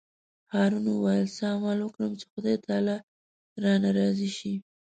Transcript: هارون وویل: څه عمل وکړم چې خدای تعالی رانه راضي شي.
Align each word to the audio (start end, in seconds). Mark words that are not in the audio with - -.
هارون 0.53 0.85
وویل: 0.89 1.27
څه 1.37 1.43
عمل 1.55 1.79
وکړم 1.81 2.11
چې 2.19 2.25
خدای 2.31 2.55
تعالی 2.65 2.97
رانه 3.63 3.89
راضي 3.99 4.29
شي. 4.37 4.53